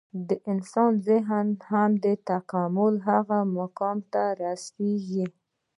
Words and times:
د 0.27 0.29
انسان 0.51 0.91
ذهن 1.07 1.47
هم 1.69 1.91
د 2.03 2.05
تکامل 2.29 2.93
هغه 3.09 3.37
مقام 3.57 3.97
ته 4.13 4.23
رسېږي. 4.43 5.25